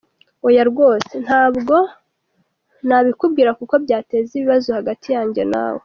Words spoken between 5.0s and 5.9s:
yanjye nawe.